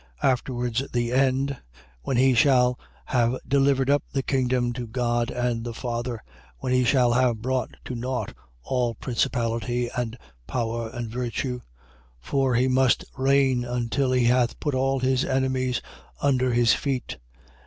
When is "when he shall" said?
2.01-2.79, 6.57-7.13